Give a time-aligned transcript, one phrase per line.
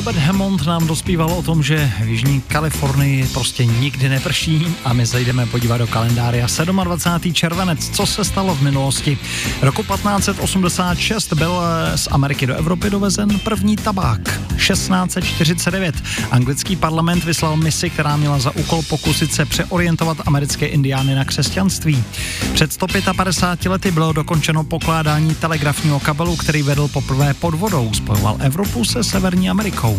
[0.00, 5.06] Albert Hammond nám dospíval o tom, že v Jižní Kalifornii prostě nikdy neprší a my
[5.06, 7.34] zajdeme podívat do kalendáře 27.
[7.34, 7.90] červenec.
[7.90, 9.18] Co se stalo v minulosti?
[9.62, 11.62] Roku 1586 byl
[11.96, 14.40] z Ameriky do Evropy dovezen první tabák.
[14.68, 15.94] 1649
[16.30, 22.04] anglický parlament vyslal misi, která měla za úkol pokusit se přeorientovat americké indiány na křesťanství.
[22.54, 28.84] Před 155 lety bylo dokončeno pokládání telegrafního kabelu, který vedl poprvé pod vodou, spojoval Evropu
[28.84, 29.89] se Severní Amerikou.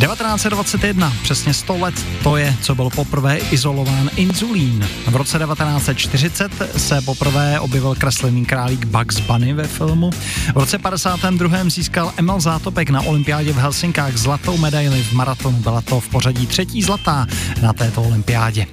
[0.00, 4.88] 1921, přesně 100 let, to je, co byl poprvé izolován inzulín.
[5.06, 10.10] V roce 1940 se poprvé objevil kreslený králík Bugs Bunny ve filmu.
[10.54, 11.58] V roce 52.
[11.68, 15.58] získal Emil Zátopek na olympiádě v Helsinkách zlatou medaili v maratonu.
[15.58, 17.26] Byla to v pořadí třetí zlatá
[17.62, 18.66] na této olympiádě.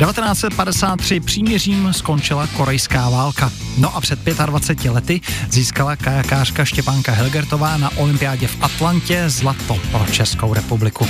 [0.00, 3.52] 1953 příměřím skončila korejská válka.
[3.78, 10.06] No a před 25 lety získala kajakářka Štěpánka Helgertová na olympiádě v Atlantě zlato pro
[10.12, 11.06] Českou republiku.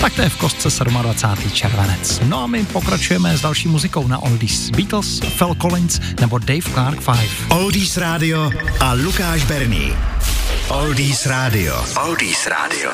[0.00, 1.50] Tak to je v kostce 27.
[1.50, 2.20] červenec.
[2.28, 6.98] No a my pokračujeme s další muzikou na Oldies Beatles, Phil Collins nebo Dave Clark
[7.04, 7.30] 5.
[7.48, 9.92] Oldies Radio a Lukáš Berný.
[10.68, 11.84] Oldies Radio.
[12.06, 12.90] Oldies Radio.